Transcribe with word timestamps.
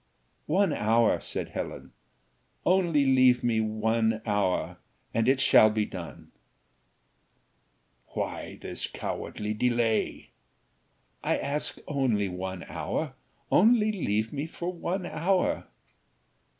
"One 0.47 0.73
hour," 0.73 1.19
said 1.19 1.49
Helen, 1.49 1.91
"only 2.65 3.05
leave 3.05 3.43
me 3.43 3.59
for 3.59 3.65
one 3.67 4.23
hour, 4.25 4.79
and 5.13 5.27
it 5.27 5.39
shall 5.39 5.69
be 5.69 5.85
done." 5.85 6.31
"Why 8.07 8.57
this 8.63 8.87
cowardly 8.87 9.53
delay?" 9.53 10.31
"I 11.23 11.37
ask 11.37 11.77
only 11.87 12.29
one 12.29 12.63
hour 12.63 13.13
only 13.51 13.91
leave 13.91 14.33
me 14.33 14.47
for 14.47 14.73
one 14.73 15.05
hour." 15.05 15.67